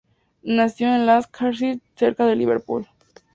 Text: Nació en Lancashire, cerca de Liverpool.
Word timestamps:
Nació 0.41 0.87
en 0.95 1.05
Lancashire, 1.05 1.79
cerca 1.95 2.25
de 2.25 2.35
Liverpool. 2.35 2.87